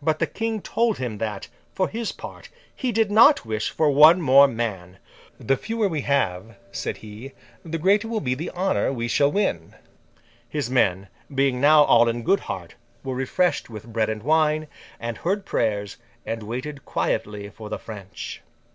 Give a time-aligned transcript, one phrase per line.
[0.00, 4.22] But the King told him that, for his part, he did not wish for one
[4.22, 4.96] more man.
[5.38, 9.74] 'The fewer we have,' said he, 'the greater will be the honour we shall win!'
[10.48, 14.66] His men, being now all in good heart, were refreshed with bread and wine,
[14.98, 18.40] and heard prayers, and waited quietly for the French.